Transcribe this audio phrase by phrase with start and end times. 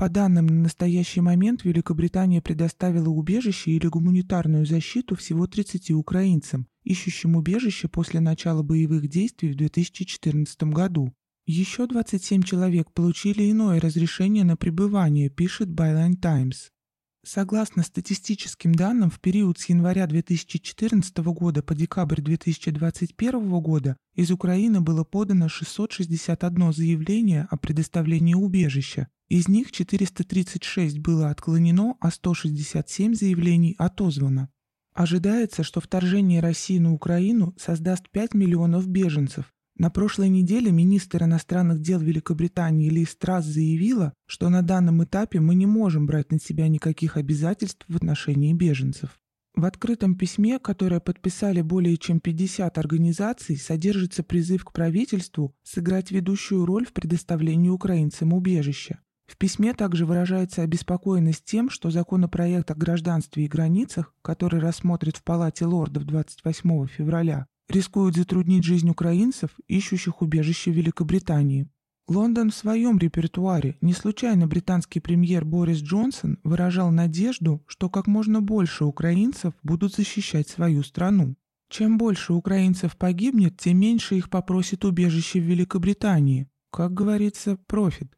[0.00, 7.36] По данным, на настоящий момент Великобритания предоставила убежище или гуманитарную защиту всего 30 украинцам, ищущим
[7.36, 11.12] убежище после начала боевых действий в 2014 году.
[11.44, 16.70] Еще 27 человек получили иное разрешение на пребывание, пишет Byline Times.
[17.22, 24.80] Согласно статистическим данным, в период с января 2014 года по декабрь 2021 года из Украины
[24.80, 29.08] было подано 661 заявление о предоставлении убежища.
[29.28, 34.48] Из них 436 было отклонено, а 167 заявлений отозвано.
[34.94, 41.80] Ожидается, что вторжение России на Украину создаст 5 миллионов беженцев, на прошлой неделе министр иностранных
[41.80, 46.68] дел Великобритании Ли Страс заявила, что на данном этапе мы не можем брать на себя
[46.68, 49.18] никаких обязательств в отношении беженцев.
[49.54, 56.66] В открытом письме, которое подписали более чем 50 организаций, содержится призыв к правительству сыграть ведущую
[56.66, 59.00] роль в предоставлении украинцам убежища.
[59.26, 65.24] В письме также выражается обеспокоенность тем, что законопроект о гражданстве и границах, который рассмотрит в
[65.24, 71.68] Палате лордов 28 февраля, рискуют затруднить жизнь украинцев, ищущих убежище в Великобритании.
[72.08, 73.76] Лондон в своем репертуаре.
[73.80, 80.48] Не случайно британский премьер Борис Джонсон выражал надежду, что как можно больше украинцев будут защищать
[80.48, 81.36] свою страну.
[81.68, 86.48] Чем больше украинцев погибнет, тем меньше их попросит убежище в Великобритании.
[86.72, 88.12] Как говорится, профит.